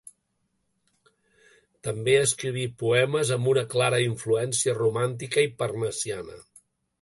[1.87, 6.41] També escriví poemes amb una clara influència romàntica i parnassiana.